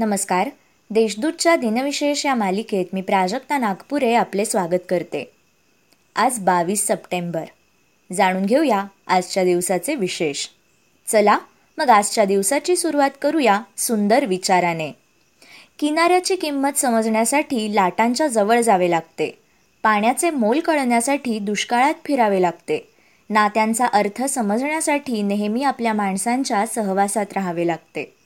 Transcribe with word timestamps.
नमस्कार. 0.00 0.50
देशदूतच्या 0.90 1.56
दिनविशेष 1.56 2.26
या 2.26 2.34
मालिकेत 2.34 2.84
मी 2.92 3.00
प्राजक्ता 3.00 3.58
नागपुरे 3.58 4.14
आपले 4.14 4.44
स्वागत 4.44 4.78
करते. 4.88 5.30
आज 6.16 6.38
बावीस 6.38 6.86
सप्टेंबर. 6.86 7.44
जाणून 8.12 8.46
घेऊया 8.46 8.84
आजच्या 9.06 9.44
दिवसाचे 9.44 9.94
विशेष. 9.94 10.46
चला 11.06 11.38
मग 11.78 11.90
आजच्या 11.90 12.24
दिवसाची 12.24 12.76
सुरुवात 12.76 13.10
करूया 13.22 13.60
सुंदर 13.78 14.24
विचाराने. 14.24 14.92
किनाऱ्याची 15.78 16.36
किंमत 16.36 16.78
समजण्यासाठी 16.78 17.74
लाटांच्या 17.74 18.26
जवळ 18.26 18.60
जावे 18.60 18.90
लागते. 18.90 19.38
पाण्याचे 19.82 20.30
मोल 20.30 20.60
कळण्यासाठी 20.60 21.38
दुष्काळात 21.38 21.94
फिरावे 22.04 22.42
लागते. 22.42 22.88
नात्यांचा 23.30 23.86
अर्थ 23.86 24.24
समजण्यासाठी 24.24 25.22
नेहमी 25.22 25.62
आपल्या 25.62 25.92
माणसांच्या 25.92 26.66
सहवासात 26.66 27.26
राहावे 27.34 27.66
लागते. 27.66 28.17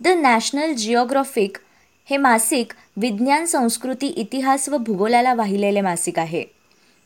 द 0.00 0.08
नॅशनल 0.08 0.72
जिओग्राफिक 0.72 1.56
हे 2.10 2.16
मासिक 2.16 2.72
विज्ञान 2.96 3.44
संस्कृती 3.44 4.06
इतिहास 4.06 4.68
व 4.68 4.76
भूगोलाला 4.76 5.34
वाहिलेले 5.34 5.80
मासिक 5.80 6.18
आहे. 6.18 6.44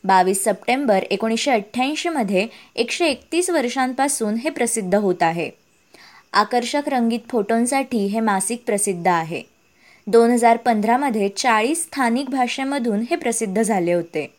बावीस 0.03 0.43
सप्टेंबर 0.43 1.03
एकोणीसशे 1.11 1.51
अठ्ठ्याऐंशीमध्ये 1.51 2.47
एकशे 2.75 3.07
एकतीस 3.07 3.49
वर्षांपासून 3.49 4.35
हे 4.35 4.49
प्रसिद्ध 4.49 4.95
होत 4.95 5.23
आहे. 5.23 5.49
आकर्षक 6.33 6.89
रंगीत 6.89 7.19
फोटोंसाठी 7.29 8.05
हे 8.05 8.19
मासिक 8.19 8.63
प्रसिद्ध 8.65 9.07
आहे. 9.07 9.41
दोन 10.07 10.31
हजार 10.31 10.57
पंधरामध्ये 10.57 11.29
चाळीस 11.29 11.83
स्थानिक 11.83 12.29
भाषेमधून 12.29 13.03
हे 13.09 13.15
प्रसिद्ध 13.15 13.61
झाले 13.61 13.93
होते. 13.93 14.33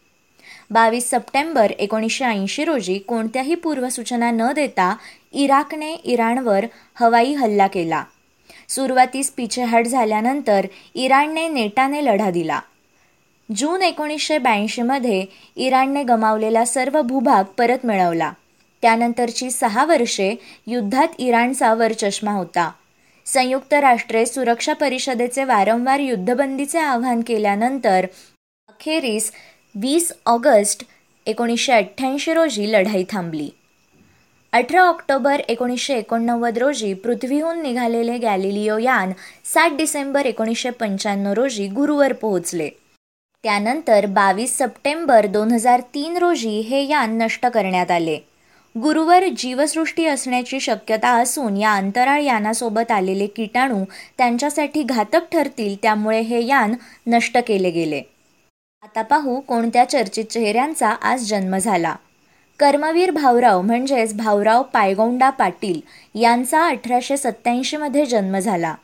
बावीस 0.71 1.11
सप्टेंबर 1.11 1.71
एकोणीसशे 1.71 2.25
ऐंशी 2.25 2.65
रोजी 2.65 2.99
कोणत्याही 2.99 3.55
पूर्वसूचना 3.55 4.31
न 4.31 4.53
देता 4.53 4.95
इराकने 5.33 5.93
इराणवर 5.95 6.67
हवाई 6.95 7.33
हल्ला 7.33 7.67
केला. 7.67 8.05
सुरुवातीस 8.75 9.31
पिछेहाट 9.31 9.87
झाल्यानंतर 9.87 10.67
इराणने 10.95 11.49
नेटाने 11.49 12.05
लढा 12.05 12.31
दिला. 12.31 12.61
जून 13.57 13.83
एकोणीसशे 13.83 14.39
ब्याऐंशीमध्ये 14.39 15.25
इराणने 15.57 16.03
गमावलेला 16.03 16.65
सर्व 16.65 17.03
भूभाग 17.03 17.45
परत 17.45 17.87
मिळवला. 17.87 18.33
त्यानंतरची 18.83 19.51
सहा 19.51 19.85
वर्षे 19.85 20.35
युद्धात 20.67 21.09
इराणचा 21.19 21.75
वरचष्मा 21.75 22.31
होता. 22.31 22.71
संयुक्त 23.27 23.75
राष्ट्रे 23.75 24.27
सुरक्षा 24.27 24.73
परिषदेचे 24.73 25.45
वारंवार 25.45 25.99
युद्धबंदीचे 25.99 26.79
आवाहन 26.79 27.23
केल्यानंतर 27.27 28.07
अखेरीस 28.69 29.33
वीस 29.75 30.13
ऑगस्ट 30.27 30.85
एकोणीसशे 31.27 31.73
अठ्ठ्याऐंशी 31.73 32.35
रोजी 32.35 32.73
लढाई 32.73 33.05
थांबली. 33.11 33.51
अठरा 34.55 34.83
ऑक्टोबर 34.83 35.41
एकोणीसशे 35.41 35.95
एकोणनव्वद 35.95 36.59
रोजी 36.59 36.95
पृथ्वीहून 36.95 37.63
निघालेले 37.63 38.19
गॅलिलिओ 38.19 38.79
यान 38.79 39.13
सात 39.45 39.71
डिसेंबर 39.71 40.27
एकोणीसशे 40.27 40.71
पंच्याण्णव 40.71 41.33
रोजी 41.33 41.69
गुरुवर 41.69 42.13
पोहोचले. 42.13 42.69
त्यानंतर 43.43 44.07
बावीस 44.07 44.59
सप्टेंबर 44.59 45.27
दोन 45.27 45.51
हजार 45.51 45.81
तीन 45.81 46.17
रोजी 46.17 46.61
हे 46.61 46.87
यान 46.89 47.19
नष्ट 47.23 47.47
करण्यात 47.47 47.91
आले. 47.91 48.19
गुरुवर 48.81 49.25
जीवसृष्टी 49.37 50.07
असण्याची 50.07 50.61
शक्यता 50.61 51.09
असून 51.09 51.57
या 51.57 51.73
अंतराळ 51.73 52.23
यानासोबत 52.23 52.91
आलेले 52.91 53.27
किटाणू 53.27 53.85
त्यांच्यासाठी 54.19 54.83
घातक 54.83 55.31
ठरतील 55.33 55.77
त्यामुळे 55.83 56.21
हे 56.21 56.47
यान 56.47 56.75
नष्ट 57.07 57.39
केले 57.47 57.71
गेले. 57.71 58.03
आता 58.83 59.03
पाहू 59.03 59.41
कोणत्या 59.41 59.85
चर्चित 59.85 60.25
चेहऱ्यांचा 60.25 60.89
आज 60.89 61.29
जन्म 61.29 61.57
झाला. 61.57 61.95
कर्मवीर 62.59 63.11
भाऊराव 63.11 63.63
म्हणजेच 63.63 64.17
भाऊराव 64.17 64.63
पायगोंडा 64.63 65.31
पाटील 65.31 65.81
यांचा 66.21 66.67
अठराशे 66.67 67.17
सत्त्याऐंशीमध्ये 67.17 68.07
जन्म 68.07 68.39
झाला. 68.39 68.75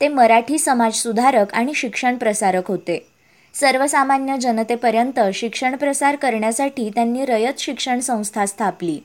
ते 0.00 0.08
मराठी 0.08 0.58
समाजसुधारक 0.58 1.54
आणि 1.54 1.74
शिक्षण 1.74 2.16
प्रसारक 2.16 2.68
होते. 2.68 3.06
सर्वसामान्य 3.54 4.36
जनतेपर्यंत 4.36 5.20
शिक्षण 5.34 5.76
प्रसार 5.76 6.16
करण्यासाठी 6.16 6.90
त्यांनी 6.94 7.24
रयत 7.24 7.58
शिक्षण 7.58 8.00
संस्था 8.00 8.46
स्थापली. 8.46 8.98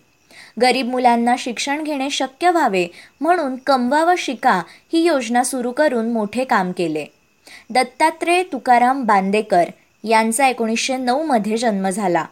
गरीब 0.61 0.89
मुलांना 0.89 1.35
शिक्षण 1.39 1.83
घेणे 1.83 2.09
शक्य 2.09 2.51
व्हावे 2.51 2.87
म्हणून 3.21 3.55
कमवा 3.55 4.03
व 4.03 4.13
शिका 4.17 4.61
ही 4.93 5.03
योजना 5.03 5.43
सुरू 5.43 5.71
करून 5.71 6.11
मोठे 6.11 6.43
काम 6.43 6.71
केले. 6.71 7.05
दत्तात्रेय 7.69 8.43
तुकाराम 8.43 9.03
बांदेकर 9.03 9.63
यांचा 10.03 10.47
एकोणीसशे 10.47 10.97
नऊमध्ये 10.97 11.57
जन्म 11.57 11.89
झाला. 11.89 12.25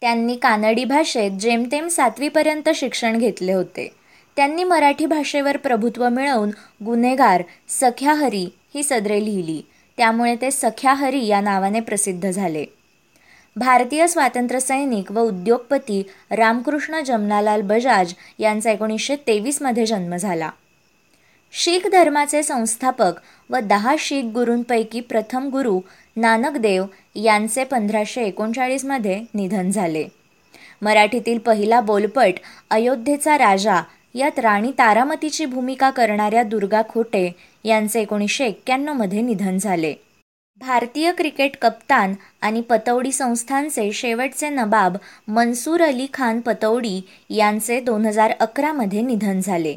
त्यांनी 0.00 0.36
कानडी 0.36 0.84
भाषेत 0.84 1.30
जेमतेम 1.30 1.88
सातवीपर्यंत 1.88 2.68
शिक्षण 2.74 3.18
घेतले 3.18 3.52
होते. 3.52 3.92
त्यांनी 4.36 4.64
मराठी 4.64 5.06
भाषेवर 5.06 5.56
प्रभुत्व 5.56 6.08
मिळवून 6.08 6.50
गुन्हेगार 6.84 7.42
सख्या 7.68 8.14
हरी 8.14 8.48
ही 8.74 8.82
सदरे 8.82 9.24
लिहिली. 9.24 9.62
त्यामुळे 9.96 10.36
ते 10.36 10.50
सख्या 10.50 10.94
हरी 10.94 11.26
या 11.26 11.40
नावाने 11.40 11.80
प्रसिद्ध 11.80 12.30
झाले. 12.30 12.64
भारतीय 13.56 14.06
स्वातंत्र्यसैनिक 14.06 15.12
व 15.12 15.20
उद्योगपती 15.20 16.02
रामकृष्ण 16.30 17.00
जमनालाल 17.00 17.60
बजाज 17.60 18.14
यांचा 18.38 18.70
एकोणीसशे 18.70 19.16
तेवीसमध्ये 19.16 19.86
जन्म 19.86 20.16
झाला. 20.16 20.50
शीख 21.56 21.86
धर्माचे 21.86 22.42
संस्थापक 22.42 23.12
व 23.50 23.58
दहा 23.58 23.94
शीख 23.98 24.24
गुरूंपैकी 24.24 25.00
प्रथम 25.00 25.48
गुरु 25.48 25.80
नानकदेव 26.16 26.84
यांचे 27.14 27.64
पंधराशे 27.64 28.22
एकोणचाळीसमध्ये 28.22 29.20
निधन 29.34 29.70
झाले. 29.70 30.04
मराठीतील 30.82 31.38
पहिला 31.38 31.80
बोलपट 31.80 32.40
अयोध्येचा 32.70 33.38
राजा 33.38 33.80
यात 34.14 34.38
राणी 34.38 34.72
तारामतीची 34.78 35.46
भूमिका 35.46 35.90
करणाऱ्या 35.90 36.42
दुर्गा 36.42 36.82
खोटे 36.88 37.30
यांचे 37.64 38.00
एकोणीसशे 38.00 38.46
एक्क्याण्णवमध्ये 38.46 39.20
निधन 39.20 39.58
झाले. 39.58 39.94
भारतीय 40.60 41.12
क्रिकेट 41.12 41.56
कप्तान 41.62 42.14
आणि 42.42 42.60
पतौडी 42.60 43.12
संस्थांचे 43.12 43.92
शेवटचे 43.92 44.48
नबाब 44.48 44.96
मनसूर 45.28 45.82
अली 45.82 46.06
खान 46.14 46.40
पतौडी 46.40 47.00
यांचे 47.30 47.80
दोन 47.80 48.06
हजार 48.06 48.32
अकरामध्ये 48.40 49.02
निधन 49.02 49.40
झाले. 49.40 49.76